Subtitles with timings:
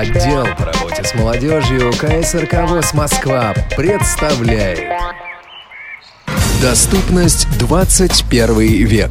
[0.00, 4.80] Отдел по работе с молодежью КСРК ВОЗ Москва представляет
[6.62, 9.10] Доступность 21 век.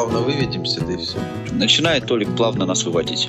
[0.00, 1.18] Плавно выведемся, да и все.
[1.52, 3.28] Начинает Толик плавно нас выводить.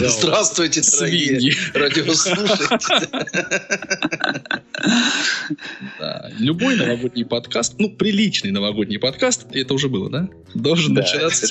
[0.00, 2.68] Здравствуйте, дорогие радиослушатели.
[6.38, 10.28] Любой новогодний подкаст, ну, приличный новогодний подкаст, это уже было, да?
[10.54, 11.46] Должен начинаться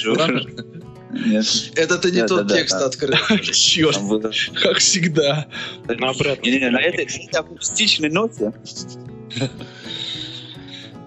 [1.76, 2.86] это ты не Да, тот текст да.
[2.86, 3.18] открыл.
[3.42, 5.48] Черт, там было- как всегда.
[5.90, 8.54] Не-не-не, на этой акустичной ноте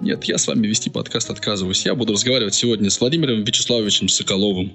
[0.01, 1.85] Нет, я с вами вести подкаст отказываюсь.
[1.87, 4.73] Я буду разговаривать сегодня с Владимиром Вячеславовичем Соколовым.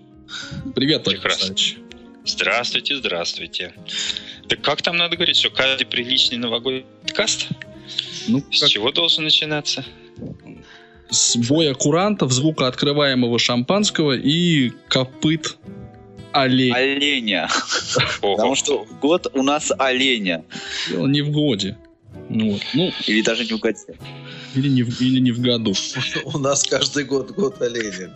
[0.75, 1.27] Привет, Владимир.
[1.29, 1.77] Вячеславович.
[2.25, 3.73] Здравствуйте, здравствуйте.
[4.47, 7.47] Так как там надо говорить, что каждый приличный новогодний подкаст?
[8.27, 9.85] Ну, С как чего должен начинаться?
[11.11, 15.57] с боя курантов, звука открываемого шампанского и копыт
[16.33, 16.75] оленя.
[16.75, 17.49] оленя.
[18.21, 20.43] Потому что год у нас оленя.
[20.87, 21.77] Дело не в годе.
[22.29, 22.61] Ну, вот.
[22.73, 23.79] ну Или даже не в годе.
[24.55, 25.73] или, не в, или не в году.
[26.25, 28.13] У нас каждый год год оленя.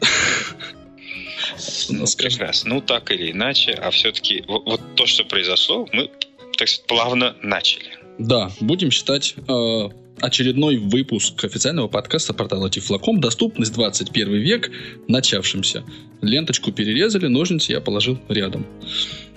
[1.90, 2.76] Ну, каждый- прекрасно.
[2.76, 6.10] Ну, так или иначе, а все-таки вот, вот то, что произошло, мы,
[6.58, 7.86] так сказать, плавно начали.
[8.20, 9.90] Да, будем считать э,
[10.22, 14.72] очередной выпуск официального подкаста портала Тифлоком «Доступность 21 век»
[15.08, 15.84] начавшимся.
[16.22, 18.66] Ленточку перерезали, ножницы я положил рядом.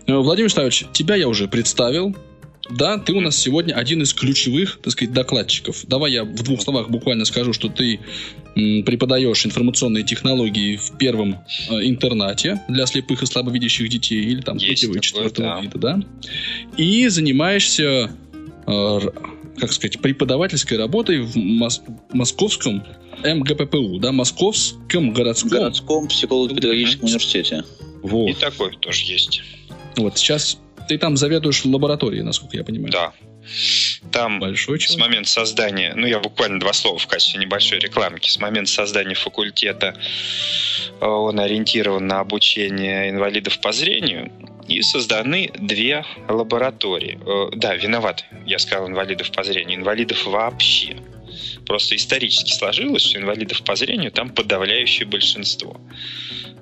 [0.07, 2.15] Э, Владимир Ставич, тебя я уже представил.
[2.71, 5.85] Да, ты у нас сегодня один из ключевых, так сказать, докладчиков.
[5.87, 8.01] Давай я в двух словах буквально скажу, что ты
[8.55, 11.35] преподаешь информационные технологии в первом
[11.69, 15.61] э, интернате для слепых и слабовидящих детей или там третьего и четвертого да.
[15.61, 16.01] вида, да?
[16.77, 18.11] И занимаешься
[18.67, 19.01] э,
[19.59, 22.85] как сказать, преподавательской работой в мос- московском
[23.25, 25.51] МГППУ, да, Московском городском.
[25.51, 27.65] городском психолого-педагогическом университете.
[28.03, 28.29] Вот.
[28.29, 29.43] И такое тоже есть.
[29.97, 32.93] вот сейчас ты там заведуешь лабораторией, насколько я понимаю.
[32.93, 33.13] Да.
[34.11, 38.39] Там Большой с момента создания, ну я буквально два слова в качестве небольшой рекламки, с
[38.39, 39.95] момента создания факультета
[41.01, 44.33] э, он ориентирован на обучение инвалидов по зрению
[44.67, 47.19] и созданы две лаборатории.
[47.25, 50.97] Э, Да, виноват, я сказал инвалидов по зрению, инвалидов вообще.
[51.67, 55.81] Просто исторически сложилось, что инвалидов по зрению там подавляющее большинство.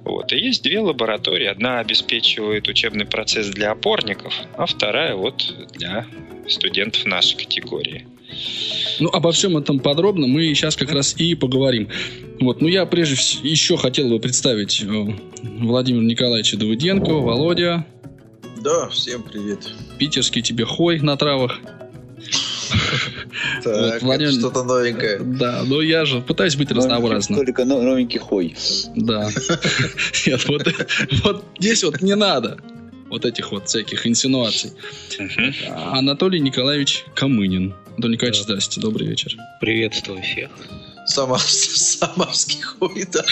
[0.05, 0.33] Вот.
[0.33, 1.47] И есть две лаборатории.
[1.47, 6.07] Одна обеспечивает учебный процесс для опорников, а вторая вот для
[6.49, 8.07] студентов нашей категории.
[9.01, 11.89] Ну, обо всем этом подробно мы сейчас как раз и поговорим.
[12.41, 14.87] Вот, ну, я прежде всего еще хотел бы представить э,
[15.43, 17.87] Владимира Николаевича Давыденко, Володя,
[18.63, 19.71] Да, всем привет.
[19.99, 21.61] питерский тебе хой на травах.
[23.63, 25.19] Так, это что-то новенькое.
[25.19, 27.39] Да, но я же пытаюсь быть разнообразным.
[27.39, 28.57] Только но- новенький хой.
[28.95, 29.31] Да.
[30.27, 30.69] Нет, вот,
[31.25, 32.59] вот здесь вот не надо
[33.09, 34.73] вот этих вот всяких инсинуаций.
[35.71, 37.75] Анатолий Николаевич Камынин.
[37.93, 39.37] Анатолий Николаевич, здрасте, добрый вечер.
[39.61, 40.51] Приветствую всех.
[41.07, 43.25] Сама, самарский хуй, да.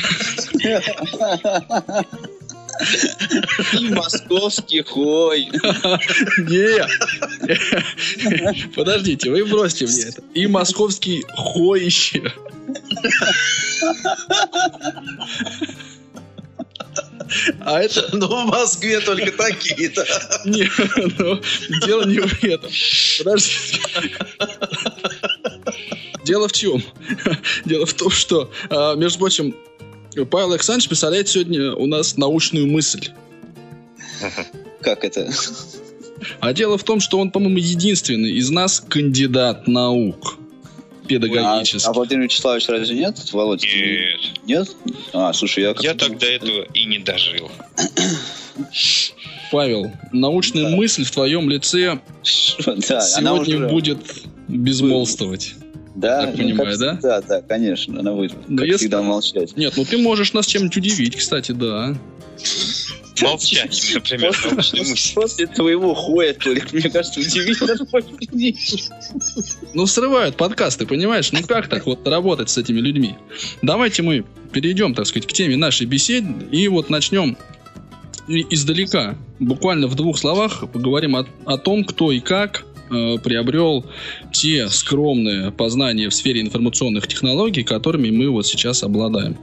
[3.72, 5.50] И московский хой.
[6.38, 6.86] Не!
[8.74, 10.22] Подождите, вы бросьте мне это.
[10.34, 12.32] И московский хоище.
[17.60, 18.08] А это...
[18.12, 20.04] Ну, в Москве только такие, да.
[20.44, 20.70] Не,
[21.18, 21.40] ну,
[21.86, 22.70] дело не в этом.
[23.18, 23.80] Подождите.
[26.24, 26.82] Дело в чем?
[27.64, 29.56] Дело в том, что, а, между прочим,
[30.30, 33.08] Павел Александрович представляет сегодня у нас научную мысль.
[34.80, 35.30] Как это?
[36.40, 41.88] А дело в том, что он, по-моему, единственный из нас кандидат наук А, педагогических.
[41.88, 43.32] а Владимир Вячеславович разве нет?
[43.32, 43.66] Володя?
[43.66, 44.68] Нет, Нет?
[45.12, 45.74] А, слушай, я...
[45.80, 47.50] я так до этого и не дожил.
[49.50, 50.76] Павел, научная Да.
[50.76, 52.00] мысль в твоем лице
[52.66, 53.98] Да, сегодня уже- будет
[54.48, 55.54] безмолвствовать.
[55.94, 56.92] Да, так ну, понимаю, как да?
[56.94, 59.56] всегда, да, конечно, она будет, Да как если- всегда, молчать.
[59.56, 61.94] Нет, ну ты можешь нас чем-нибудь удивить, кстати, да.
[63.20, 64.34] Молчать, например.
[65.14, 67.76] После твоего хуя, Толик, мне кажется, удивительно
[69.74, 71.30] Ну, срывают подкасты, понимаешь?
[71.30, 73.16] Ну, как так вот работать с этими людьми?
[73.60, 77.36] Давайте мы перейдем, так сказать, к теме нашей беседы и вот начнем
[78.28, 79.16] издалека.
[79.38, 83.84] Буквально в двух словах поговорим о, о том, кто и как э, приобрел
[84.32, 89.38] те скромные познания в сфере информационных технологий, которыми мы вот сейчас обладаем.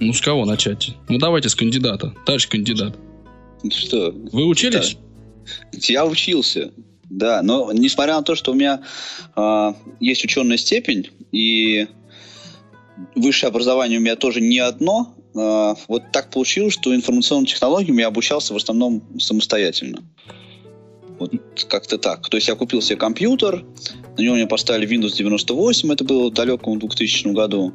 [0.00, 0.90] Ну, с кого начать?
[1.08, 2.14] Ну, давайте с кандидата.
[2.26, 2.96] Товарищ кандидат.
[3.70, 4.14] Что?
[4.32, 4.96] Вы учились?
[5.72, 6.72] Я учился,
[7.08, 8.82] да, но несмотря на то, что у меня
[9.34, 11.86] а, есть ученая степень и
[13.14, 18.08] высшее образование у меня тоже не одно, а, вот так получилось, что информационным технологиям я
[18.08, 20.02] обучался в основном самостоятельно.
[21.18, 21.32] Вот
[21.68, 22.28] как-то так.
[22.28, 23.64] То есть я купил себе компьютер,
[24.16, 27.72] на него мне поставили Windows 98, это было в далеком 2000 году.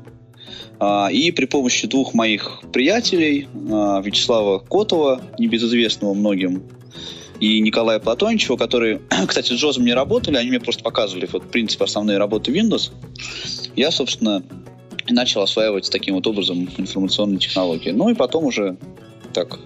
[0.79, 6.63] А, И при помощи двух моих приятелей, а, Вячеслава Котова, небезызвестного многим,
[7.39, 11.83] и Николая Платончева, которые, кстати, с Джозом не работали, они мне просто показывали вот принципы
[11.83, 12.91] основные работы Windows.
[13.75, 14.43] Я, собственно,
[15.09, 17.89] начал осваивать таким вот образом информационные технологии.
[17.89, 18.77] Ну и потом уже
[19.33, 19.59] так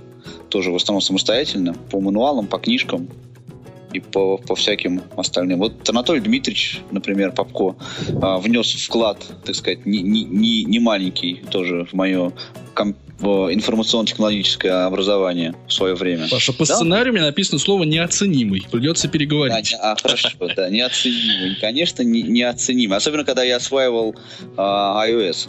[0.50, 3.10] тоже в основном самостоятельно, по мануалам, по книжкам
[3.96, 5.60] и по, по всяким остальным.
[5.60, 7.76] Вот Анатолий Дмитриевич, например, Попко,
[8.22, 12.32] а, внес вклад, так сказать, не, не, не, не маленький тоже в мое
[12.74, 16.28] ком- в информационно-технологическое образование в свое время.
[16.30, 16.76] Паша, по Да.
[16.76, 18.68] сценарию меня написано слово неоценимый.
[18.70, 19.72] Придется Да, переговорить.
[19.72, 21.56] не- а, хорошо, да, неоценимый.
[21.62, 22.98] Конечно, не, неоценимый.
[22.98, 24.16] Особенно, когда я осваивал
[24.58, 25.48] а, iOS.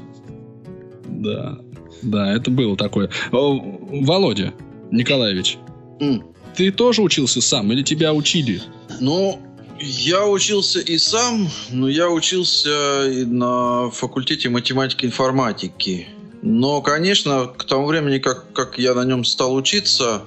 [1.09, 1.59] Да,
[2.03, 3.11] да, это было такое.
[3.33, 4.53] Володя
[4.91, 5.59] Николаевич,
[6.01, 6.23] М.
[6.57, 8.63] ты тоже учился сам или тебя учили?
[9.01, 9.41] Ну,
[9.79, 16.09] я учился и сам, но я учился и на факультете математики и информатики.
[16.43, 20.23] Но, конечно, к тому времени, как, как я на нем стал учиться,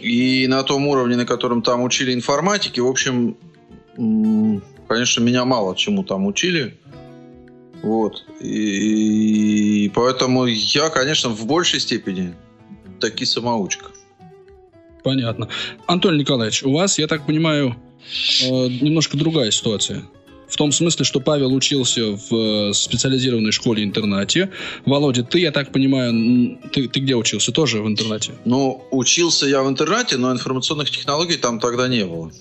[0.00, 3.36] и на том уровне, на котором там учили информатики, в общем,
[4.88, 6.76] конечно, меня мало чему там учили.
[7.82, 8.24] Вот.
[8.40, 12.34] И, и поэтому я, конечно, в большей степени
[13.00, 13.90] таки самоучка.
[15.04, 15.48] Понятно.
[15.86, 17.76] Антон Николаевич, у вас, я так понимаю,
[18.42, 20.02] э, немножко другая ситуация.
[20.48, 24.50] В том смысле, что Павел учился в э, специализированной школе-интернате.
[24.86, 27.52] Володя, ты, я так понимаю, ты, ты где учился?
[27.52, 28.32] Тоже в интернате?
[28.46, 32.32] Ну, учился я в интернете, но информационных технологий там тогда не было.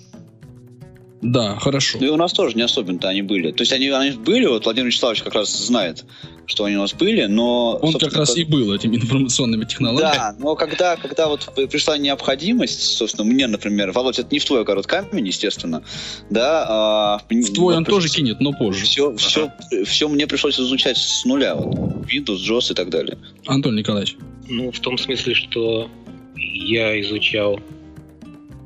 [1.23, 1.97] Да, хорошо.
[2.01, 3.51] Ну и у нас тоже не особенно-то они были.
[3.51, 6.03] То есть они, они были, вот Владимир Вячеславович как раз знает,
[6.45, 7.79] что они у нас были, но...
[7.81, 10.11] Он как раз и был этими информационными технологиями.
[10.13, 14.61] Да, но когда, когда вот пришла необходимость, собственно, мне, например, Володь, это не в твой
[14.61, 15.81] огород камень, естественно,
[16.29, 16.65] да.
[16.67, 18.83] а, В твой он вот тоже пришлось- кинет, но позже.
[18.83, 19.49] Все, все,
[19.85, 21.55] все мне пришлось изучать с нуля.
[21.55, 21.73] Вот.
[22.05, 23.17] Windows, JOS и так далее.
[23.45, 24.17] Антон Николаевич.
[24.49, 25.89] Ну, в том смысле, что
[26.35, 27.61] я изучал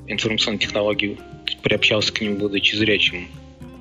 [0.07, 1.19] информационные технологии,
[1.61, 3.27] приобщался к ним, будучи зрячим.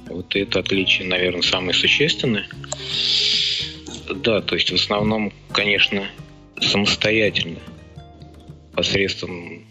[0.09, 2.47] Вот это отличие, наверное, самое существенное.
[4.15, 6.07] Да, то есть в основном, конечно,
[6.61, 7.59] самостоятельно,
[8.75, 9.67] посредством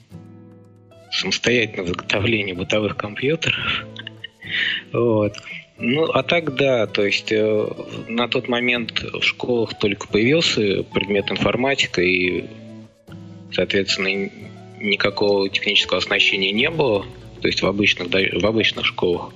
[1.11, 3.85] самостоятельного заготовления бытовых компьютеров.
[4.91, 5.33] Вот.
[5.77, 7.67] Ну, а так да, то есть э,
[8.07, 12.45] на тот момент в школах только появился предмет информатика, и,
[13.51, 14.29] соответственно,
[14.79, 17.05] никакого технического оснащения не было,
[17.45, 19.31] то есть в обычных, в обычных школах.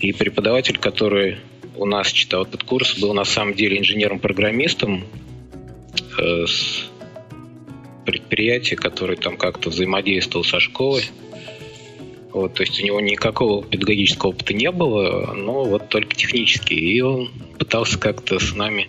[0.00, 1.36] И преподаватель, который
[1.76, 5.04] у нас читал этот курс, был на самом деле инженером-программистом
[6.18, 6.88] э, с
[8.06, 11.04] предприятия, который там как-то взаимодействовал со школой.
[12.32, 16.76] Вот, то есть у него никакого педагогического опыта не было, но вот только технический.
[16.76, 18.88] И он пытался как-то с нами,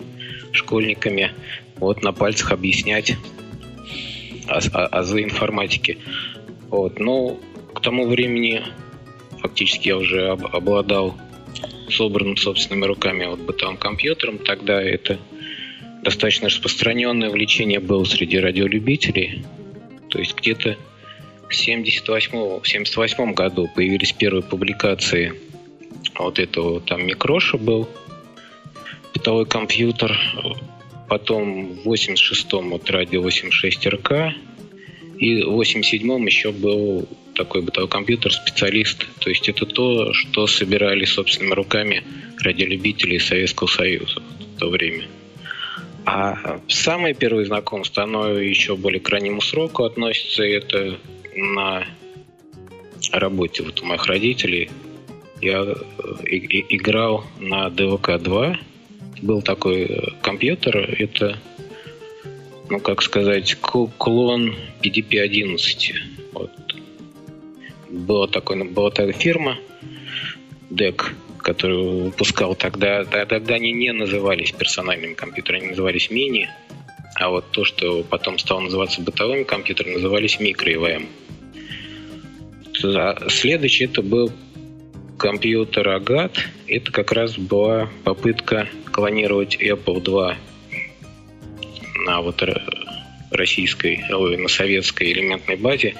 [0.53, 1.33] школьниками,
[1.75, 3.17] вот на пальцах объяснять
[4.47, 5.97] аз- азы информатики.
[6.69, 7.41] Вот, ну,
[7.77, 8.63] к тому времени
[9.39, 11.15] фактически я уже об- обладал
[11.89, 14.39] собранным собственными руками вот бытовым компьютером.
[14.39, 15.19] Тогда это
[16.01, 19.45] достаточно распространенное увлечение было среди радиолюбителей.
[20.09, 20.75] То есть где-то
[21.47, 25.33] в 78 в 78 году появились первые публикации
[26.17, 27.87] вот этого там микроша был
[29.13, 30.19] бытовой компьютер
[31.07, 34.33] потом в 86-м вот радио 86 РК
[35.19, 41.05] и в 87-м еще был такой бытовой компьютер специалист то есть это то что собирали
[41.05, 42.03] собственными руками
[42.39, 44.21] радиолюбители Советского Союза
[44.55, 45.05] в то время
[46.09, 50.97] а самое первое знакомство, оно еще более к раннему сроку относится, это
[51.35, 51.85] на
[53.11, 54.69] работе вот у моих родителей.
[55.41, 55.75] Я э,
[56.25, 58.57] и- и- играл на ДВК-2.
[59.21, 61.37] Был такой э, компьютер, это
[62.69, 65.93] ну, как сказать, клон PDP-11.
[66.33, 66.51] Вот.
[67.89, 69.57] Была, такой, была такая фирма,
[70.69, 71.01] DEC,
[71.39, 76.49] который выпускал тогда, тогда они не назывались персональными компьютерами, они назывались мини,
[77.15, 81.07] а вот то, что потом стало называться бытовыми компьютерами, назывались микро-ИВМ.
[83.29, 84.31] Следующий это был
[85.17, 86.37] компьютер Агат.
[86.67, 90.35] Это как раз была попытка клонировать Apple II
[92.07, 92.41] на вот
[93.31, 95.95] российской, ой, на советской элементной базе.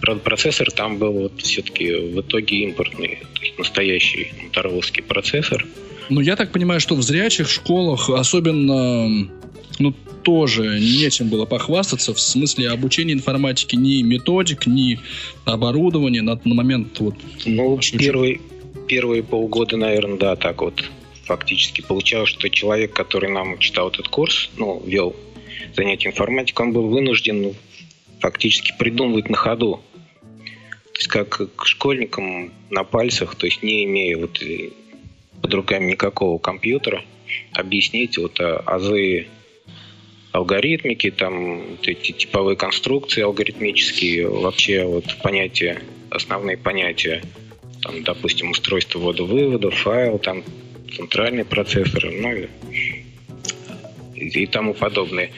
[0.00, 5.64] Правда, процессор там был вот все-таки в итоге импортный, то есть настоящий мотороловский процессор.
[6.10, 9.28] Ну, я так понимаю, что в зрячих школах особенно
[9.78, 14.98] ну, тоже нечем было похвастаться в смысле обучения информатики ни методик, ни
[15.44, 17.14] оборудования на, на момент вот.
[17.46, 18.40] Ну, первый,
[18.88, 20.84] первые полгода, наверное, да, так вот
[21.24, 25.14] фактически получалось, что человек, который нам читал этот курс, ну, вел
[25.74, 27.54] занятие информатикой, он был вынужден ну,
[28.20, 29.82] фактически придумывать на ходу.
[30.92, 34.40] То есть как к школьникам на пальцах, то есть не имея вот
[35.40, 37.02] под руками никакого компьютера,
[37.52, 39.26] объяснить вот а, азы
[40.32, 47.22] алгоритмики, там эти типовые конструкции алгоритмические, вообще вот понятия, основные понятия,
[47.82, 50.42] там, допустим, устройство ввода-вывода, файл, там
[50.94, 52.48] центральный процессор, ну и,
[54.22, 55.30] и тому подобное.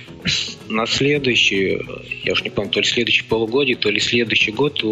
[0.68, 1.80] На следующий,
[2.24, 4.82] я уж не помню, то ли следующий полугодие, то ли следующий год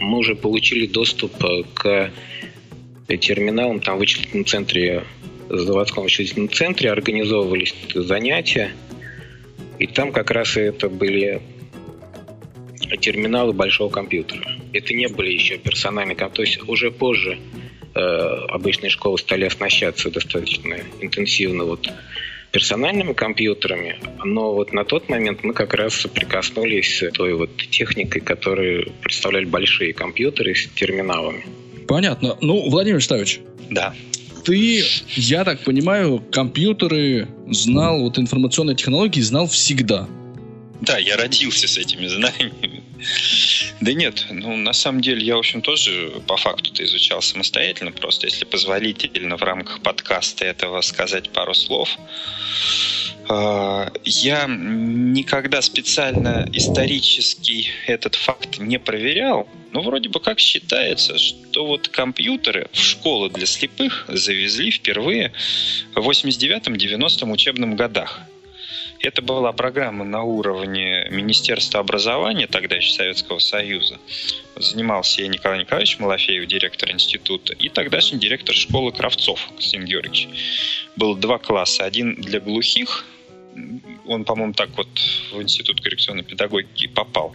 [0.00, 2.10] мы уже получили доступ э, к
[3.18, 5.04] терминалам там в вычислительном центре,
[5.48, 8.72] в заводском вычислительном центре организовывались занятия,
[9.78, 11.40] и там как раз это были
[13.00, 14.46] терминалы большого компьютера.
[14.72, 17.38] Это не были еще персональные то есть уже позже
[17.94, 21.88] э, обычные школы стали оснащаться достаточно интенсивно вот
[22.52, 28.20] персональными компьютерами, но вот на тот момент мы как раз соприкоснулись с той вот техникой,
[28.20, 31.44] которую представляли большие компьютеры с терминалами.
[31.88, 32.36] Понятно.
[32.40, 33.40] Ну, Владимир Ставич.
[33.70, 33.94] Да.
[34.44, 40.08] Ты, я так понимаю, компьютеры знал, вот информационные технологии знал всегда.
[40.80, 42.81] Да, я родился с этими знаниями.
[43.80, 48.26] Да нет, ну на самом деле я, в общем, тоже по факту-то изучал самостоятельно, просто
[48.26, 51.88] если позволительно в рамках подкаста этого сказать пару слов.
[53.28, 61.66] А, я никогда специально исторически этот факт не проверял, но вроде бы как считается, что
[61.66, 65.32] вот компьютеры в школы для слепых завезли впервые
[65.94, 68.20] в 89-90 учебном годах.
[69.02, 73.98] Это была программа на уровне Министерства образования, тогда еще Советского Союза.
[74.54, 80.28] Занимался я Николай Николаевич Малафеев, директор института, и тогдашний директор школы Кравцов, Константин Георгиевич.
[80.94, 81.84] Было два класса.
[81.84, 83.04] Один для глухих,
[84.06, 84.88] он, по-моему, так вот
[85.32, 87.34] в Институт коррекционной педагогики попал.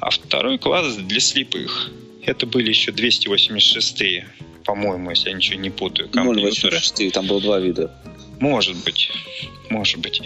[0.00, 1.90] А второй класс для слепых.
[2.24, 4.26] Это были еще 286-е,
[4.64, 6.76] по-моему, если я ничего не путаю, компьютеры.
[6.76, 7.94] 086, там было два вида.
[8.42, 9.08] Может быть,
[9.70, 10.20] может быть.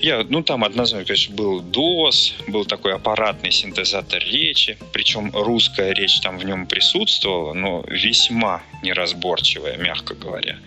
[0.00, 6.18] Я, ну, там однозначно, конечно, был DOS, был такой аппаратный синтезатор речи, причем русская речь
[6.18, 10.58] там в нем присутствовала, но весьма неразборчивая, мягко говоря.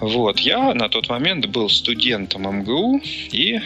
[0.00, 3.60] Вот, я на тот момент был студентом МГУ, и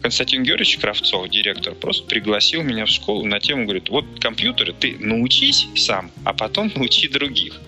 [0.00, 4.96] Константин Георгиевич Кравцов, директор, просто пригласил меня в школу на тему, говорит, вот компьютеры ты
[5.00, 7.60] научись сам, а потом научи других.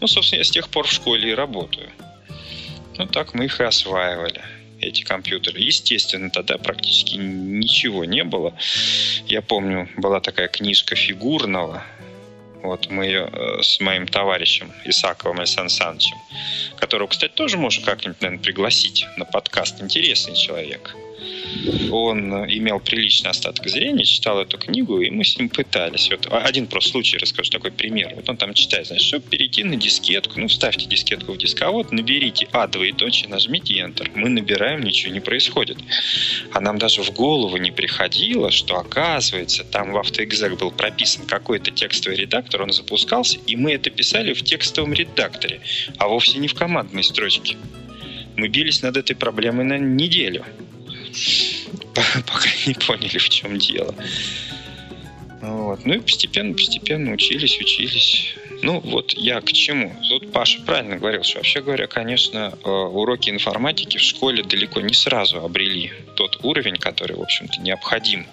[0.00, 1.90] Ну, собственно, я с тех пор в школе и работаю.
[2.98, 4.42] Ну, так мы их и осваивали
[4.80, 5.60] эти компьютеры.
[5.60, 8.54] Естественно, тогда практически ничего не было.
[9.26, 11.82] Я помню, была такая книжка Фигурного.
[12.62, 16.16] Вот мы ее э, с моим товарищем Исаковым Александром Александровичем,
[16.78, 19.80] которого, кстати, тоже можно как-нибудь, наверное, пригласить на подкаст.
[19.80, 20.94] Интересный человек
[21.90, 26.10] он имел приличный остаток зрения, читал эту книгу, и мы с ним пытались.
[26.10, 28.12] Вот один просто случай расскажу, такой пример.
[28.14, 32.48] Вот он там читает, значит, чтобы перейти на дискетку, ну, вставьте дискетку в дисковод, наберите
[32.52, 34.10] А двоеточие, нажмите Enter.
[34.14, 35.78] Мы набираем, ничего не происходит.
[36.52, 41.70] А нам даже в голову не приходило, что оказывается, там в AutoExec был прописан какой-то
[41.70, 45.60] текстовый редактор, он запускался, и мы это писали в текстовом редакторе,
[45.98, 47.56] а вовсе не в командной строчке.
[48.36, 50.44] Мы бились над этой проблемой на неделю.
[52.26, 53.94] Пока не поняли, в чем дело.
[55.40, 55.86] Вот.
[55.86, 58.34] Ну и постепенно, постепенно учились, учились.
[58.62, 59.94] Ну вот я к чему?
[60.08, 64.92] Тут Паша правильно говорил, что вообще говоря, конечно, э, уроки информатики в школе далеко не
[64.92, 68.26] сразу обрели тот уровень, который, в общем-то, необходим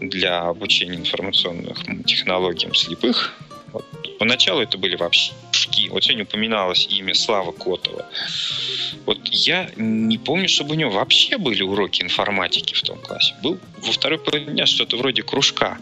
[0.00, 3.34] для обучения информационным технологиям слепых.
[3.74, 3.84] Вот
[4.18, 5.88] Поначалу это были вообще шки.
[5.88, 8.06] Вот сегодня упоминалось имя Славы Котова.
[9.04, 13.34] Вот я не помню, чтобы у него вообще были уроки информатики в том классе.
[13.42, 15.78] Был во второй половине дня что-то вроде кружка.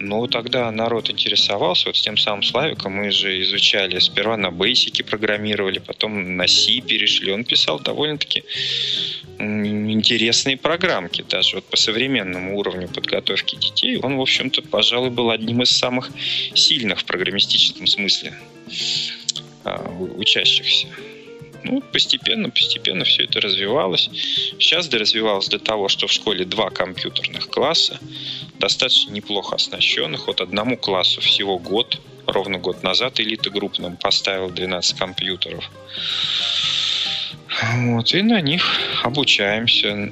[0.00, 5.02] Но тогда народ интересовался, вот с тем самым Славиком мы же изучали, сперва на Basic
[5.04, 7.32] программировали, потом на C перешли.
[7.32, 8.44] Он писал довольно-таки
[9.38, 13.98] интересные программки, даже вот по современному уровню подготовки детей.
[13.98, 16.10] Он, в общем-то, пожалуй, был одним из самых
[16.54, 18.34] сильных в программистическом смысле
[19.64, 20.88] а, учащихся.
[21.68, 24.08] Ну, постепенно, постепенно все это развивалось.
[24.58, 27.98] Сейчас доразвивалось до того, что в школе два компьютерных класса,
[28.58, 30.26] достаточно неплохо оснащенных.
[30.26, 35.70] Вот одному классу всего год, ровно год назад элита групп нам поставил 12 компьютеров.
[37.74, 38.64] Вот, и на них
[39.02, 40.10] обучаемся.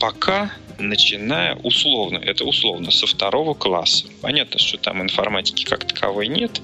[0.00, 4.06] Пока начиная условно, это условно, со второго класса.
[4.20, 6.60] Понятно, что там информатики как таковой нет.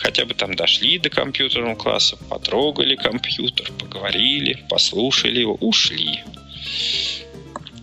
[0.00, 6.24] Хотя бы там дошли до компьютерного класса, потрогали компьютер, поговорили, послушали его, ушли.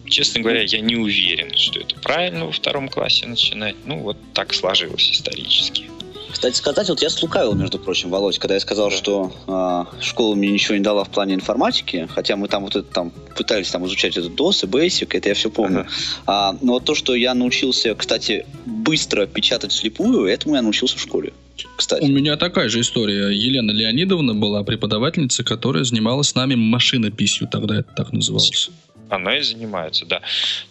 [0.09, 3.75] Честно говоря, я не уверен, что это правильно во втором классе начинать.
[3.85, 5.85] Ну, вот так сложилось исторически.
[6.31, 10.49] Кстати сказать, вот я слукавил, между прочим, Володь, когда я сказал, что э, школа мне
[10.49, 14.17] ничего не дала в плане информатики, хотя мы там вот это там пытались там изучать
[14.17, 15.81] этот DOS и Basic, это я все помню.
[15.81, 15.89] Ага.
[16.25, 21.01] А, но вот то, что я научился, кстати, быстро печатать слепую, этому я научился в
[21.01, 21.33] школе.
[21.75, 22.03] Кстати.
[22.03, 23.29] У меня такая же история.
[23.29, 28.69] Елена Леонидовна была преподавательница, которая занималась с нами машинописью, тогда это так называлось.
[29.09, 30.21] Она и занимается, да.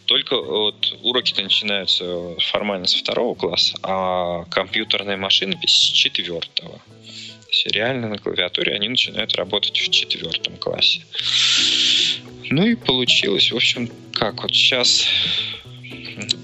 [0.04, 2.04] Только вот уроки-то начинаются
[2.50, 6.72] формально со второго класса, а компьютерная машинопись с четвертого.
[6.72, 11.02] То есть реально на клавиатуре они начинают работать в четвертом классе.
[12.50, 15.06] Ну и получилось, в общем, как вот сейчас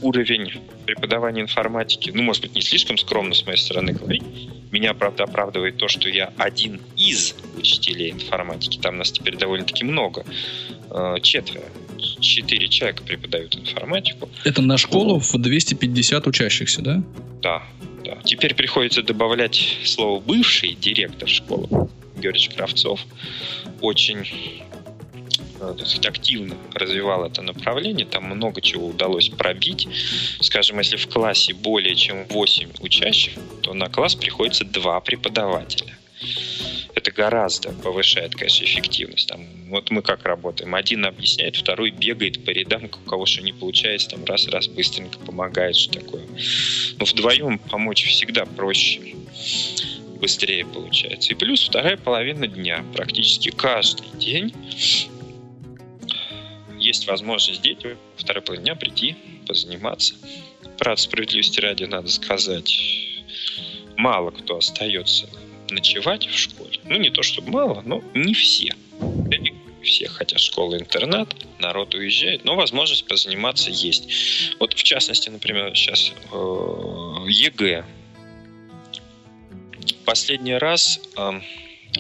[0.03, 4.23] уровень преподавания информатики, ну, может быть, не слишком скромно с моей стороны говорить,
[4.71, 8.79] меня, правда, оправдывает то, что я один из учителей информатики.
[8.79, 10.25] Там нас теперь довольно-таки много.
[10.91, 11.65] Э, четверо.
[12.21, 14.29] Четыре человека преподают информатику.
[14.45, 17.03] Это на школу в 250 учащихся, да?
[17.43, 17.63] Да,
[18.05, 18.19] да.
[18.25, 23.01] Теперь приходится добавлять слово «бывший директор школы» Георгий Кравцов.
[23.81, 24.27] Очень
[25.69, 29.89] так сказать, активно развивал это направление, там много чего удалось пробить.
[30.41, 35.97] Скажем, если в классе более чем 8 учащих, то на класс приходится 2 преподавателя.
[36.95, 39.29] Это гораздо повышает, конечно, эффективность.
[39.29, 40.75] Там, вот мы как работаем.
[40.75, 45.75] Один объясняет, второй бегает по рядам, у кого что не получается, там раз-раз быстренько помогает,
[45.77, 46.27] что такое.
[46.99, 49.15] Но вдвоем помочь всегда проще
[50.21, 51.33] быстрее получается.
[51.33, 52.85] И плюс вторая половина дня.
[52.95, 54.55] Практически каждый день
[56.83, 59.17] есть возможность детям второй половине дня прийти,
[59.47, 60.15] позаниматься.
[60.79, 62.79] Правда, справедливости ради надо сказать,
[63.97, 65.29] мало кто остается
[65.71, 66.81] ночевать в школе.
[66.85, 68.75] Ну, не то чтобы мало, но не все.
[69.01, 74.55] Не все, хотя школа-интернат, народ уезжает, но возможность позаниматься есть.
[74.61, 77.85] Вот в частности, например, сейчас э, ЕГЭ.
[80.05, 81.41] Последний раз э,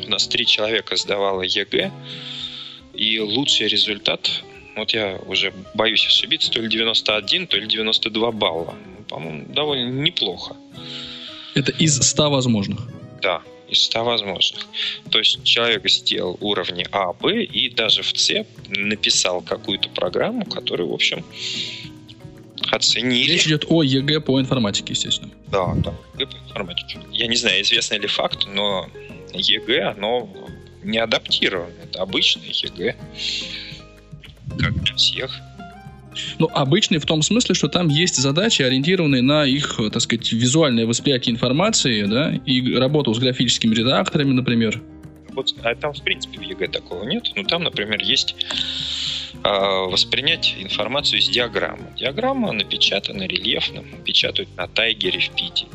[0.04, 1.90] у нас три человека сдавало ЕГЭ,
[2.94, 4.42] и лучший результат
[4.76, 8.74] вот я уже боюсь ошибиться, то ли 91, то ли 92 балла.
[9.08, 10.56] По-моему, довольно неплохо.
[11.54, 12.80] Это из 100 возможных?
[13.20, 14.66] Да, из 100 возможных.
[15.10, 20.90] То есть человек сделал уровни А, Б и даже в С написал какую-то программу, которую,
[20.90, 21.24] в общем,
[22.70, 23.32] оценили.
[23.32, 25.30] Речь идет о ЕГЭ по информатике, естественно.
[25.48, 27.00] Да, да, ЕГЭ по информатике.
[27.10, 28.88] Я не знаю, известный ли факт, но
[29.34, 30.28] ЕГЭ, оно
[30.82, 31.74] не адаптировано.
[31.84, 32.96] Это обычное ЕГЭ
[34.58, 35.40] как для всех.
[36.38, 40.86] Ну, обычный в том смысле, что там есть задачи, ориентированные на их, так сказать, визуальное
[40.86, 44.82] восприятие информации, да, и работу с графическими редакторами, например.
[45.30, 47.32] Вот, а там, в принципе, в ЕГЭ такого нет.
[47.34, 48.36] Ну, там, например, есть
[49.42, 51.86] э, воспринять информацию из диаграммы.
[51.96, 55.70] Диаграмма напечатана рельефно, печатают на тайгере в Питере.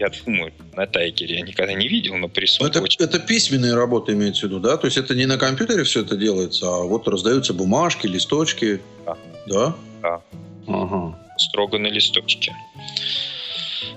[0.00, 2.72] Я думаю, на тайгере я никогда не видел, но присутствует.
[2.72, 3.04] Это, очень...
[3.04, 4.76] это письменные работы имеется в виду, да?
[4.76, 8.80] То есть это не на компьютере все это делается, а вот раздаются бумажки, листочки.
[9.06, 9.16] Да.
[9.46, 9.76] Да?
[10.02, 10.20] Да.
[10.66, 11.18] Ага.
[11.38, 12.52] Строго на листочке.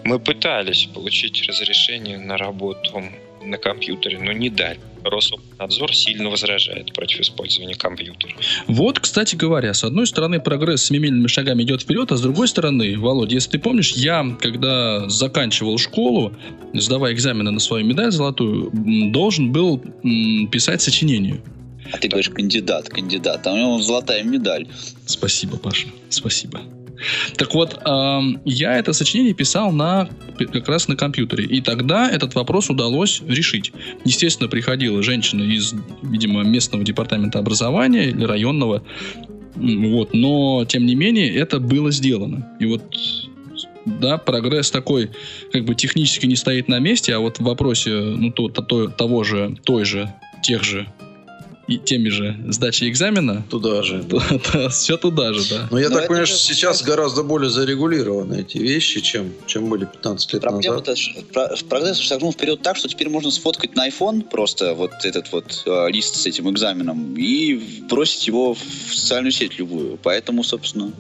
[0.04, 3.04] Мы пытались получить разрешение на работу
[3.42, 4.80] на компьютере, но не дали.
[5.10, 8.34] Рособнадзор сильно возражает против использования компьютера.
[8.68, 12.98] Вот, кстати говоря, с одной стороны прогресс семимильными шагами идет вперед, а с другой стороны,
[12.98, 16.34] Володя, если ты помнишь, я, когда заканчивал школу,
[16.74, 18.72] сдавая экзамены на свою медаль золотую,
[19.12, 19.80] должен был
[20.52, 21.42] писать сочинение.
[21.92, 24.68] А ты говоришь кандидат, кандидат, а у него золотая медаль.
[25.06, 26.62] Спасибо, Паша, спасибо.
[27.36, 31.46] Так вот, эм, я это сочинение писал на как раз на компьютере.
[31.46, 33.72] И тогда этот вопрос удалось решить.
[34.06, 38.84] Естественно, приходила женщина из, видимо, местного департамента образования или районного.
[39.56, 42.48] Вот, но, тем не менее, это было сделано.
[42.60, 42.84] И вот
[43.86, 45.10] да, прогресс такой,
[45.52, 49.24] как бы технически не стоит на месте, а вот в вопросе, ну, то, то, того
[49.24, 50.88] же, той же, тех же
[51.68, 53.44] и теми же сдачи экзамена.
[53.50, 54.04] Туда же.
[54.70, 55.68] все туда же, да.
[55.70, 59.86] Но я Но так понимаю, что сейчас гораздо более зарегулированы эти вещи, чем, чем были
[59.86, 60.98] 15 лет Проблема назад.
[61.70, 65.92] Прогресс шагнул вперед так, что теперь можно сфоткать на iPhone просто вот этот вот э,
[65.92, 67.56] лист с этим экзаменом и
[67.90, 69.98] бросить его в социальную сеть любую.
[70.02, 70.94] Поэтому, собственно,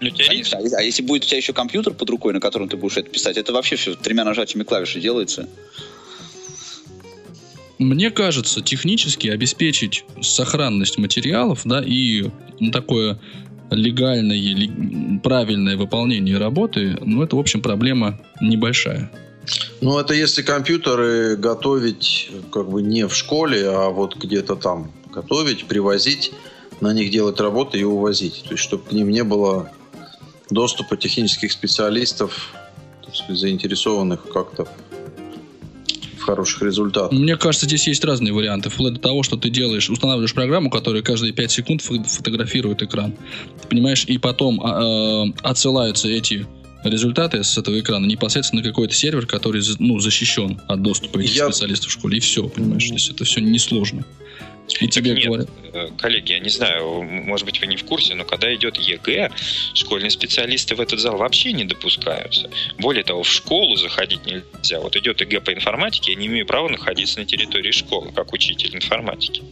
[0.00, 0.58] ну, Конечно.
[0.58, 3.08] А, а если будет у тебя еще компьютер под рукой, на котором ты будешь это
[3.08, 5.48] писать, это вообще все тремя нажатиями клавиши делается.
[7.82, 12.30] Мне кажется, технически обеспечить сохранность материалов, да, и
[12.72, 13.18] такое
[13.70, 19.10] легальное, правильное выполнение работы, ну, это, в общем, проблема небольшая.
[19.80, 25.64] Ну, это если компьютеры готовить как бы не в школе, а вот где-то там готовить,
[25.64, 26.32] привозить,
[26.80, 28.44] на них делать работы и увозить.
[28.44, 29.70] То есть, чтобы к ним не было
[30.50, 32.54] доступа технических специалистов,
[33.04, 34.68] так сказать, заинтересованных как-то
[36.22, 37.12] хороших результатах.
[37.12, 38.70] Мне кажется, здесь есть разные варианты.
[38.70, 43.14] Вплоть до того, что ты делаешь, устанавливаешь программу, которая каждые 5 секунд фотографирует экран.
[43.60, 46.46] Ты понимаешь, и потом э, отсылаются эти
[46.84, 51.44] результаты с этого экрана непосредственно на какой-то сервер, который ну, защищен от доступа этих Я...
[51.46, 52.18] специалистов в школе.
[52.18, 52.86] И все, понимаешь?
[52.88, 54.04] То есть это все несложно.
[54.80, 55.48] И тебе нет, говорят.
[55.72, 59.30] Э, коллеги, я не знаю, может быть, вы не в курсе, но когда идет ЕГЭ,
[59.74, 62.50] школьные специалисты в этот зал вообще не допускаются.
[62.78, 64.80] Более того, в школу заходить нельзя.
[64.80, 68.74] Вот идет ЕГЭ по информатике, я не имею права находиться на территории школы, как учитель
[68.74, 69.42] информатики.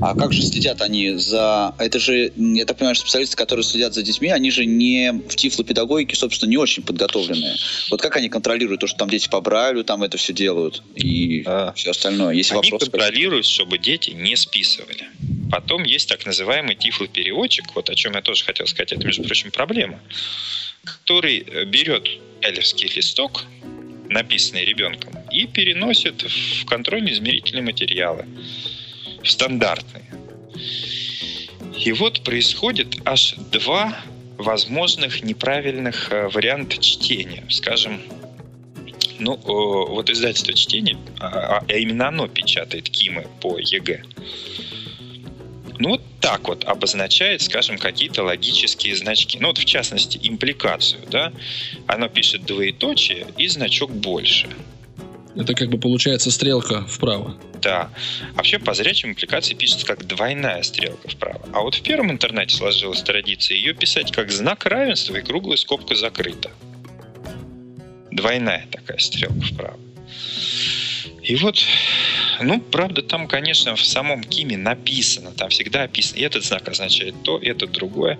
[0.00, 1.74] А как же следят они за...
[1.78, 6.16] Это же, я так понимаю, специалисты, которые следят за детьми, они же не в тифлопедагогике,
[6.16, 7.56] собственно, не очень подготовленные.
[7.90, 11.42] Вот как они контролируют то, что там дети по Брайлю там это все делают и
[11.46, 12.34] а, все остальное?
[12.34, 15.06] Если они вопрос, контролируют, чтобы дети не списывали.
[15.50, 19.50] Потом есть так называемый тифлопереводчик, вот о чем я тоже хотел сказать, это, между прочим,
[19.50, 20.00] проблема,
[20.84, 22.08] который э, берет
[22.40, 23.44] элевский листок,
[24.08, 28.26] написанный ребенком, и переносит в контрольно-измерительные материалы
[29.24, 30.04] стандартные.
[31.84, 33.96] И вот происходит аж два
[34.38, 37.44] возможных неправильных э, варианта чтения.
[37.50, 38.00] Скажем,
[39.18, 44.02] ну, вот издательство чтения, а, а, а именно оно печатает КИМы по ЕГЭ.
[45.78, 49.38] Ну, вот так вот обозначает, скажем, какие-то логические значки.
[49.40, 51.32] Ну, вот в частности, импликацию, да.
[51.86, 54.48] Оно пишет двоеточие и значок больше.
[55.34, 57.36] Это как бы получается стрелка вправо.
[57.62, 57.90] Да.
[58.34, 61.40] Вообще по зрячим импликации пишется как двойная стрелка вправо.
[61.52, 65.94] А вот в первом интернете сложилась традиция ее писать как знак равенства и круглая скобка
[65.94, 66.50] закрыта.
[68.10, 69.78] Двойная такая стрелка вправо.
[71.22, 71.56] И вот,
[72.40, 77.14] ну, правда, там, конечно, в самом Киме написано, там всегда описано, и этот знак означает
[77.22, 78.18] то, это другое,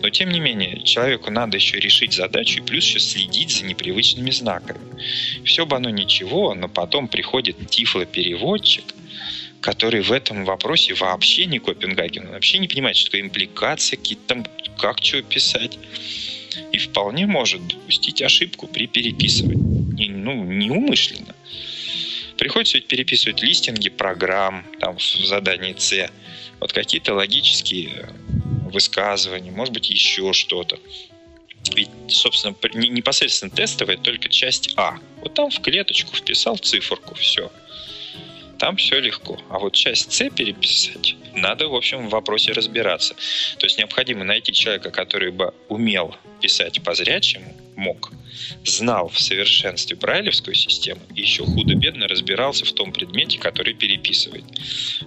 [0.00, 4.30] но, тем не менее, человеку надо еще решить задачу и плюс еще следить за непривычными
[4.30, 4.80] знаками.
[5.44, 8.84] Все бы оно ничего, но потом приходит тифлопереводчик,
[9.60, 14.46] который в этом вопросе вообще не Копенгаген, вообще не понимает, что такое импликация, какие там,
[14.78, 15.78] как что писать.
[16.70, 20.08] И вполне может допустить ошибку при переписывании.
[20.08, 21.34] Ну, неумышленно.
[22.38, 26.10] Приходится ведь переписывать листинги программ там, в задании C.
[26.60, 28.06] Вот какие-то логические э,
[28.70, 30.78] высказывания, может быть, еще что-то.
[31.74, 34.98] Ведь, собственно, непосредственно тестовая только часть А.
[35.20, 37.50] Вот там в клеточку вписал циферку, все.
[38.58, 39.38] Там все легко.
[39.50, 43.14] А вот часть С переписать, надо, в общем, в вопросе разбираться.
[43.58, 48.12] То есть необходимо найти человека, который бы умел писать по зрячему, мог,
[48.64, 54.44] знал в совершенстве брайлевскую систему и еще худо-бедно разбирался в том предмете, который переписывает.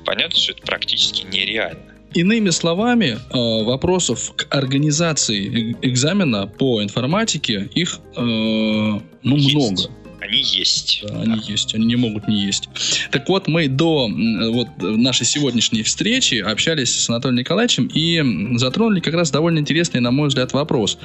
[0.05, 1.93] Понятно, что это практически нереально.
[2.13, 9.91] Иными словами, э, вопросов к организации экзамена по информатике их э, ну, много.
[10.27, 11.03] Они есть.
[11.07, 12.69] Да, они есть, они не могут не есть.
[13.11, 19.13] Так вот, мы до вот, нашей сегодняшней встречи общались с Анатолием Николаевичем и затронули как
[19.13, 20.97] раз довольно интересный, на мой взгляд, вопрос.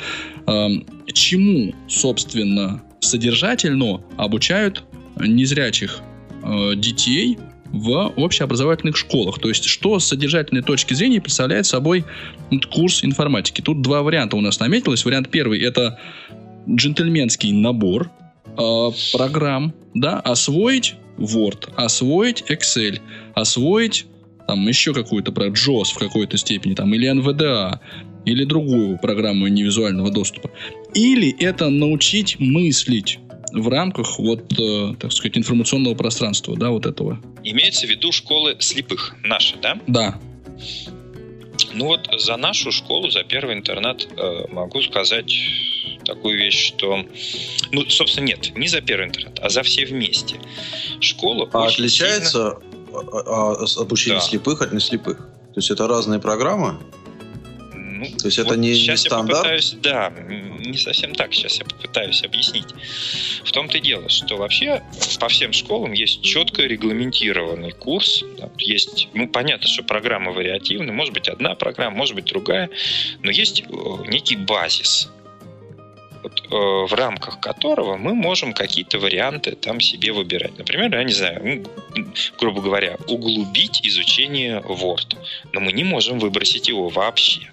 [0.47, 4.85] Эм, чему, собственно, содержательно обучают
[5.19, 6.01] незрячих
[6.43, 9.39] э, детей в общеобразовательных школах.
[9.39, 12.05] То есть, что с содержательной точки зрения представляет собой
[12.71, 13.61] курс информатики.
[13.61, 15.05] Тут два варианта у нас наметилось.
[15.05, 15.99] Вариант первый– это
[16.69, 18.11] джентльменский набор
[18.57, 23.01] э, программ, да, освоить Word, освоить Excel,
[23.35, 24.07] освоить
[24.47, 27.79] там еще какую-то про JOS в какой-то степени, там, или NVDA,
[28.25, 30.51] или другую программу невизуального доступа.
[30.95, 33.19] Или это научить мыслить
[33.53, 37.21] в рамках вот, э, так сказать, информационного пространства, да, вот этого.
[37.45, 39.79] Имеется в виду школы слепых, наши, да?
[39.87, 40.19] Да.
[41.75, 45.33] Ну вот за нашу школу, за первый интернат э, могу сказать
[46.05, 47.05] такую вещь, что...
[47.71, 50.37] Ну, собственно, нет, не за первый интернат, а за все вместе.
[51.01, 52.59] Школа А отличается
[52.93, 54.27] а, обучение Да.
[54.27, 55.19] слепых от неслепых?
[55.19, 56.79] То есть это разные программы?
[58.11, 59.29] Ну, То есть это не- не сейчас стандарт?
[59.29, 60.13] я попытаюсь, да,
[60.67, 61.33] не совсем так.
[61.35, 62.67] Сейчас я попытаюсь объяснить.
[63.45, 64.83] В том-то и дело, что вообще
[65.21, 68.25] по всем школам есть четко регламентированный курс.
[68.59, 70.93] Есть, ну, понятно, что программа вариативная.
[70.93, 72.71] Может быть, одна программа, может быть, другая.
[73.23, 73.65] Но есть э,
[74.09, 75.11] некий базис,
[76.23, 76.55] вот, э,
[76.87, 80.57] в рамках которого мы можем какие-то варианты там себе выбирать.
[80.59, 82.07] Например, я не знаю, ну,
[82.39, 85.17] грубо говоря, углубить изучение Word.
[85.53, 87.52] Но мы не можем выбросить его вообще.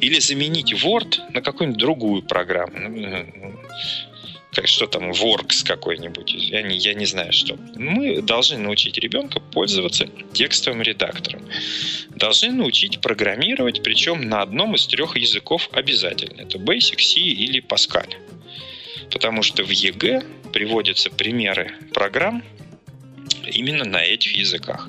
[0.00, 2.78] Или заменить Word на какую-нибудь другую программу.
[2.78, 3.56] Ну,
[4.56, 6.32] как что там, Works какой-нибудь.
[6.32, 7.58] Я не, я не знаю, что.
[7.74, 11.42] Мы должны научить ребенка пользоваться текстовым редактором.
[12.08, 16.40] Должны научить программировать, причем на одном из трех языков обязательно.
[16.40, 18.08] Это Basic, C или Pascal.
[19.10, 22.42] Потому что в ЕГЭ приводятся примеры программ
[23.46, 24.88] именно на этих языках.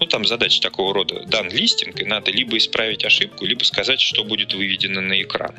[0.00, 1.26] Ну, там задача такого рода.
[1.26, 5.54] Дан листинг, и надо либо исправить ошибку, либо сказать, что будет выведено на экран.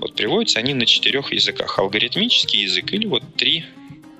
[0.00, 1.78] Вот приводятся они на четырех языках.
[1.78, 3.64] Алгоритмический язык или вот три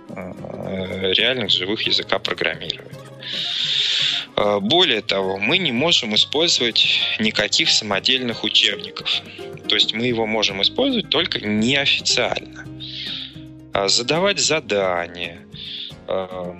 [0.09, 3.01] э, реальных живых языка программирования.
[4.37, 9.23] Э, Более того, мы не можем использовать никаких самодельных учебников.
[9.69, 12.65] То есть мы его можем использовать только неофициально.
[13.73, 15.41] А Задавать задания,
[16.07, 16.53] э,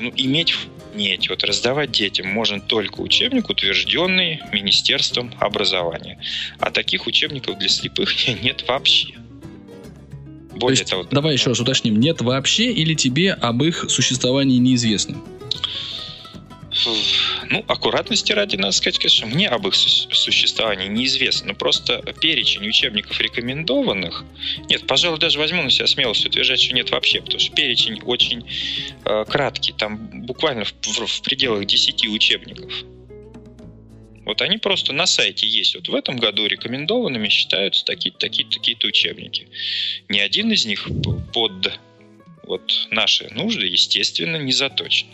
[0.00, 0.54] ну, иметь
[0.94, 6.18] иметь, вот раздавать детям можно только учебник, утвержденный Министерством образования.
[6.58, 8.10] А таких учебников для слепых
[8.42, 9.14] нет вообще.
[10.50, 14.58] То Более есть, того, давай еще раз уточним, нет вообще или тебе об их существовании
[14.58, 15.16] неизвестно?
[17.50, 21.48] Ну, аккуратности ради, надо сказать, конечно, мне об их су- существовании неизвестно.
[21.48, 24.24] Но просто перечень учебников рекомендованных...
[24.68, 28.44] Нет, пожалуй, даже возьму на себя смелость утверждать, что нет вообще, потому что перечень очень
[29.04, 29.72] э, краткий.
[29.72, 32.72] Там буквально в, в- в пределах 10 учебников.
[34.24, 35.74] Вот они просто на сайте есть.
[35.74, 39.48] Вот в этом году рекомендованными считаются такие-то, такие-то, такие-то учебники.
[40.08, 40.88] Ни один из них
[41.34, 41.78] под
[42.46, 45.08] вот наши нужды, естественно, не заточен.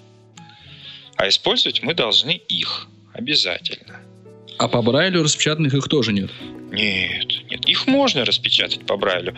[1.21, 4.01] А использовать мы должны их обязательно.
[4.57, 6.31] А по Брайлю распечатанных их тоже нет.
[6.71, 9.37] Нет, нет, их можно распечатать по Брайлю.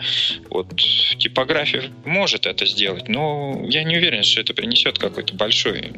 [0.49, 5.91] Вот типография может это сделать, но я не уверен, что это принесет какой-то большой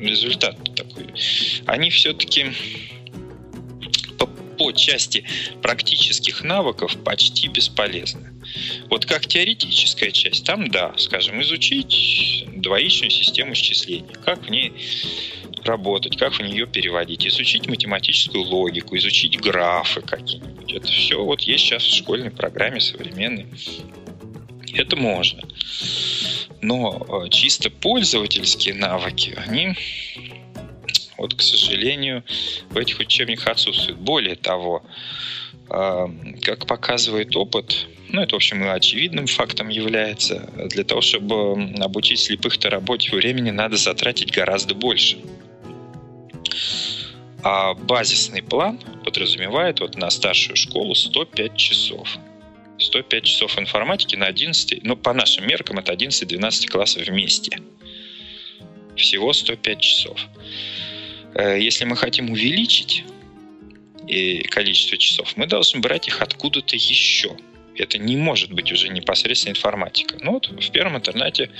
[0.00, 1.12] результат такой.
[1.66, 2.46] Они все-таки
[4.18, 5.26] по, по части
[5.60, 8.35] практических навыков почти бесполезны.
[8.88, 14.72] Вот как теоретическая часть, там да, скажем, изучить двоичную систему счисления, как в ней
[15.64, 20.72] работать, как в нее переводить, изучить математическую логику, изучить графы какие-нибудь.
[20.72, 23.46] Это все вот есть сейчас в школьной программе современной.
[24.74, 25.42] Это можно.
[26.62, 29.74] Но э, чисто пользовательские навыки, они
[31.18, 32.24] вот, к сожалению,
[32.70, 33.98] в этих учебниках отсутствуют.
[33.98, 34.82] Более того,
[35.70, 36.06] э,
[36.42, 42.20] как показывает опыт, ну, это, в общем, и очевидным фактом является, для того, чтобы обучить
[42.20, 45.18] слепых-то работе времени, надо затратить гораздо больше.
[47.42, 52.18] А базисный план подразумевает вот на старшую школу 105 часов.
[52.78, 57.58] 105 часов информатики на 11, ну, по нашим меркам, это 11-12 классов вместе.
[58.96, 60.18] Всего 105 часов.
[61.36, 63.04] Э, Если мы хотим увеличить
[64.08, 67.36] э, количество часов, мы должны брать их откуда-то еще.
[67.76, 70.16] Это не может быть уже непосредственно информатика.
[70.20, 71.50] Ну вот в первом интернете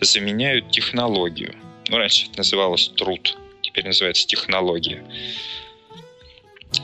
[0.00, 1.54] заменяют технологию.
[1.88, 5.02] Ну, раньше это называлось труд, теперь называется технология.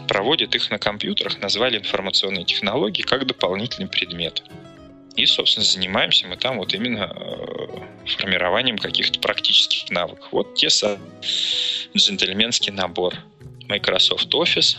[0.09, 4.43] Проводят их на компьютерах, назвали информационные технологии как дополнительный предмет.
[5.21, 10.27] И, собственно, занимаемся мы там вот именно э, формированием каких-то практических навыков.
[10.33, 10.71] Вот те
[11.95, 13.15] джентльменский набор.
[13.69, 14.79] Microsoft Office,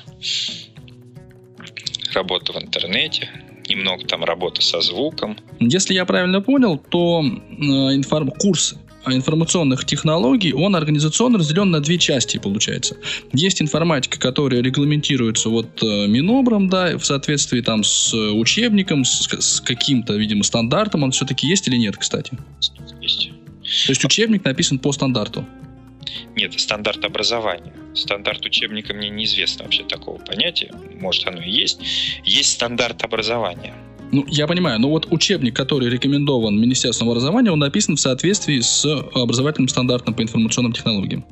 [2.13, 3.29] работа в интернете,
[3.69, 5.37] немного там работы со звуком.
[5.59, 7.63] Если я правильно понял, то э,
[7.95, 8.75] информ- курс
[9.07, 12.97] информационных технологий, он организационно разделен на две части, получается.
[13.33, 19.61] Есть информатика, которая регламентируется вот э, Минобром, да, в соответствии там с учебником, с, с
[19.61, 21.03] каким-то, видимо, стандартом.
[21.03, 22.33] Он все-таки есть или нет, кстати?
[23.01, 23.31] Есть.
[23.85, 25.45] То есть учебник написан по стандарту.
[26.35, 27.73] Нет, стандарт образования.
[27.93, 30.71] Стандарт учебника мне неизвестно вообще такого понятия.
[30.99, 31.79] Может, оно и есть.
[32.23, 33.73] Есть стандарт образования.
[34.11, 38.85] Ну, я понимаю, но вот учебник, который рекомендован Министерством образования, он написан в соответствии с
[39.13, 41.25] образовательным стандартом по информационным технологиям.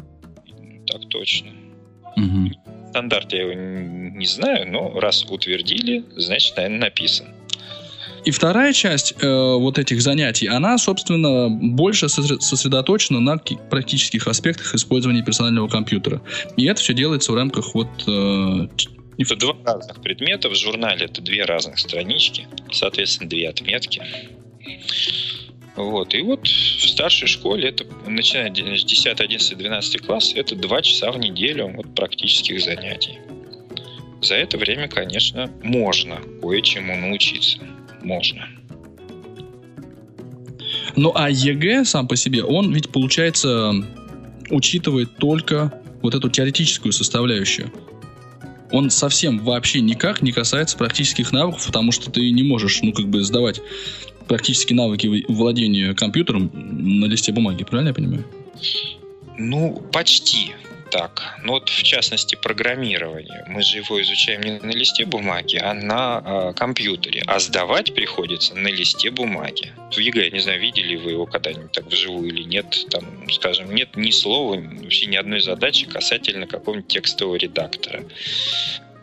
[0.88, 1.50] Так точно.
[2.16, 2.52] Угу.
[2.90, 7.28] Стандарт я его не знаю, но раз утвердили, значит, наверное, написан.
[8.26, 15.24] И вторая часть э, вот этих занятий, она, собственно, больше сосредоточена на практических аспектах использования
[15.24, 16.22] персонального компьютера.
[16.58, 17.88] И это все делается в рамках вот...
[18.08, 18.68] Э,
[19.20, 20.50] это два разных предмета.
[20.50, 24.02] В журнале это две разных странички, соответственно, две отметки.
[25.76, 26.14] Вот.
[26.14, 31.12] И вот в старшей школе, это начиная с 10, 11, 12 класс, это два часа
[31.12, 33.18] в неделю вот, практических занятий.
[34.22, 37.60] За это время, конечно, можно кое-чему научиться
[38.02, 38.48] можно.
[40.96, 43.74] Ну а ЕГЭ сам по себе, он ведь получается
[44.50, 47.72] учитывает только вот эту теоретическую составляющую.
[48.72, 53.08] Он совсем вообще никак не касается практических навыков, потому что ты не можешь, ну, как
[53.08, 53.62] бы сдавать
[54.28, 58.26] практические навыки владения компьютером на листе бумаги, правильно я понимаю?
[59.38, 60.54] Ну, почти
[60.90, 61.36] так.
[61.44, 63.46] Ну вот в частности программирование.
[63.48, 67.24] Мы же его изучаем не на листе бумаги, а на э, компьютере.
[67.28, 69.74] А сдавать приходится на листе бумаги.
[69.92, 72.86] В ЕГЭ, я не знаю, видели вы его когда-нибудь так вживую или нет.
[72.90, 78.04] Там, скажем, нет ни слова, вообще ни одной задачи касательно какого-нибудь текстового редактора.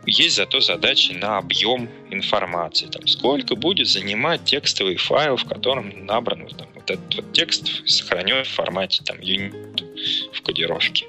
[0.06, 2.86] Есть зато задачи на объем информации.
[2.86, 8.44] Там, сколько будет занимать текстовый файл, в котором набран там, вот этот вот текст, сохранен
[8.44, 9.85] в формате там, юнит
[10.32, 11.06] в кодировке.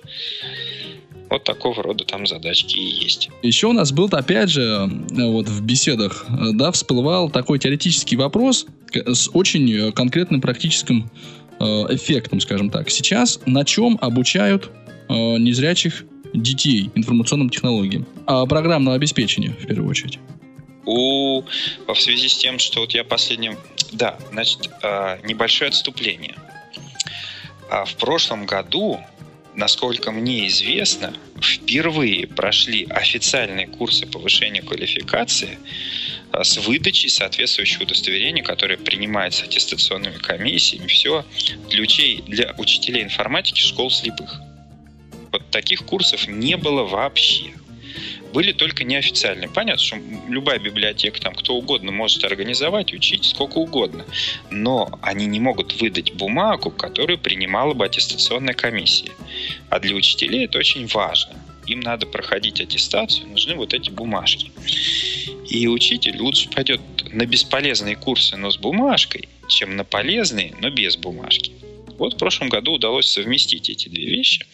[1.30, 3.30] Вот такого рода там задачки и есть.
[3.44, 9.30] Еще у нас был, опять же, вот в беседах, да, всплывал такой теоретический вопрос с
[9.34, 11.12] очень конкретным практическим
[11.60, 12.90] э, эффектом, скажем так.
[12.90, 14.70] Сейчас на чем обучают
[15.10, 18.08] э, незрячих детей информационным технологиям?
[18.26, 20.20] А программного обеспечения, в первую очередь.
[20.86, 23.58] У, в связи с тем, что вот я последним...
[23.92, 26.36] Да, значит, э, небольшое отступление.
[27.70, 29.00] А в прошлом году
[29.58, 35.58] насколько мне известно, впервые прошли официальные курсы повышения квалификации
[36.32, 41.26] а, с выдачей соответствующего удостоверения, которое принимается аттестационными комиссиями, все
[41.70, 44.40] для, учей, для учителей информатики школ слепых.
[45.32, 47.52] Вот таких курсов не было вообще
[48.34, 49.50] были только неофициальные.
[49.50, 54.06] Понятно, что любая библиотека, там кто угодно может организовать, учить сколько угодно.
[54.52, 59.12] Но они не могут выдать бумагу, которую принимала бы аттестационная комиссия.
[59.70, 61.36] А для учителей это очень важно.
[61.68, 64.52] Им надо проходить аттестацию, нужны вот эти бумажки.
[65.50, 70.96] И учитель лучше пойдет на бесполезные курсы, но с бумажкой, чем на полезные, но без
[70.96, 71.52] бумажки.
[71.98, 74.46] Вот в прошлом году удалось совместить эти две вещи.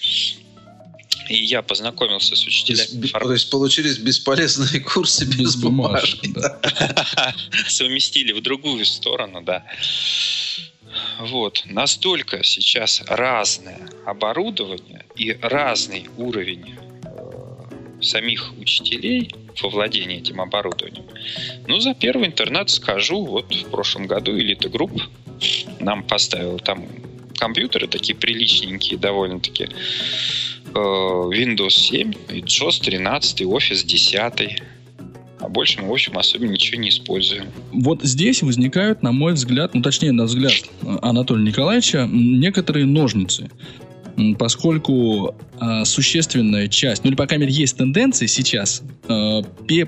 [1.29, 2.87] И я познакомился с учителями.
[2.93, 6.31] Без, то есть получились бесполезные курсы без, без бумажки.
[6.33, 6.59] Да.
[7.67, 9.65] Совместили в другую сторону, да.
[11.19, 11.63] Вот.
[11.65, 21.05] Настолько сейчас разное оборудование и разный уровень э, самих учителей во владении этим оборудованием.
[21.67, 25.01] Ну, за первый интернат скажу, вот в прошлом году Элита Групп
[25.79, 26.87] нам поставил там
[27.37, 29.69] компьютеры такие приличненькие довольно-таки
[30.75, 34.61] Э, Windows 7, JAWS 13, Office 10.
[35.39, 37.47] А больше мы, в общем, особенно ничего не используем.
[37.73, 40.53] Вот здесь возникают, на мой взгляд, ну, точнее, на взгляд
[41.01, 43.51] Анатолия Николаевича, некоторые ножницы
[44.37, 49.41] поскольку э, существенная часть, ну или, по крайней мере, есть тенденции сейчас э,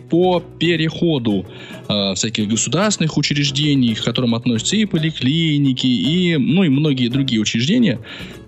[0.10, 1.46] по переходу
[1.88, 8.00] э, всяких государственных учреждений, к которым относятся и поликлиники, и, ну, и многие другие учреждения,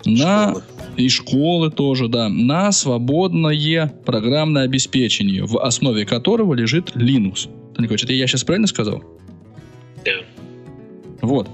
[0.05, 0.55] на
[0.95, 7.49] и школы тоже, да, на свободное программное обеспечение, в основе которого лежит Linux.
[7.71, 9.03] Николаевич, это я сейчас правильно сказал?
[10.03, 10.11] Да.
[11.21, 11.47] Вот.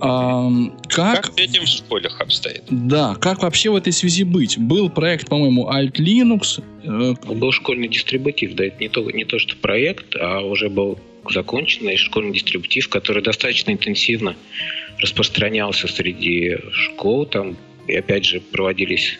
[0.00, 0.48] А,
[0.88, 1.24] как...
[1.24, 2.62] как с этим в школах обстоит?
[2.70, 4.58] Да, как вообще в этой связи быть?
[4.58, 6.62] Был проект, по-моему, Alt Linux.
[6.84, 10.98] Э, был школьный дистрибутив, да, это не то, не то, что проект, а уже был
[11.28, 14.36] законченный школьный дистрибутив, который достаточно интенсивно
[14.98, 17.56] распространялся среди школ, там,
[17.86, 19.18] и опять же проводились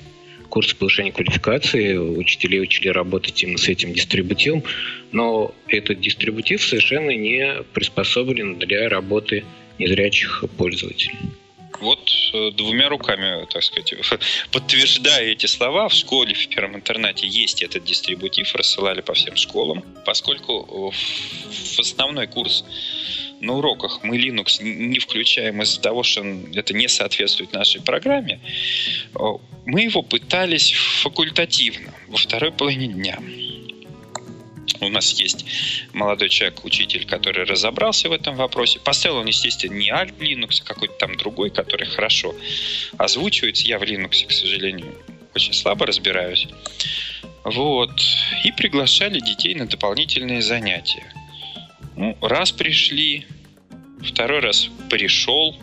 [0.49, 4.63] курсы повышения квалификации, учителей учили работать именно с этим дистрибутивом,
[5.13, 9.45] но этот дистрибутив совершенно не приспособлен для работы
[9.79, 11.17] незрячих пользователей.
[11.81, 13.95] Вот э, двумя руками, так сказать,
[14.53, 19.85] подтверждая эти слова, в школе, в первом интернате есть этот дистрибутив, рассылали по всем школам,
[20.05, 22.65] поскольку в основной курс
[23.41, 26.25] на уроках мы Linux не включаем из-за того, что
[26.55, 28.41] это не соответствует нашей программе,
[29.65, 33.19] мы его пытались факультативно во второй половине дня.
[34.81, 35.45] У нас есть
[35.93, 38.79] молодой человек, учитель, который разобрался в этом вопросе.
[38.81, 42.35] Поставил он, естественно, не Alt Linux, а какой-то там другой, который хорошо
[42.97, 43.67] озвучивается.
[43.67, 44.95] Я в Linux, к сожалению,
[45.35, 46.47] очень слабо разбираюсь.
[47.45, 48.01] Вот.
[48.45, 51.13] И приглашали детей на дополнительные занятия.
[51.97, 53.27] Ну, раз пришли,
[54.03, 55.57] второй раз пришел,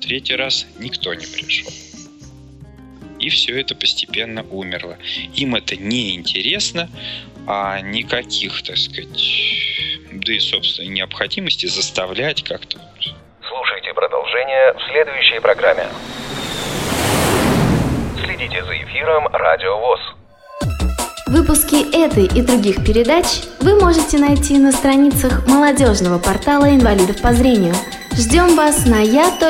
[0.00, 1.72] третий раз никто не пришел.
[3.18, 4.96] И все это постепенно умерло.
[5.34, 6.88] Им это не интересно,
[7.46, 9.08] а никаких, так сказать,
[10.12, 12.78] да и, собственно, необходимости заставлять как-то.
[13.48, 15.88] Слушайте продолжение в следующей программе.
[18.24, 20.00] Следите за эфиром Радио ВОЗ.
[21.26, 27.74] Выпуски этой и других передач вы можете найти на страницах молодежного портала инвалидов по зрению.
[28.12, 29.40] Ждем вас на я.ксрк.ру.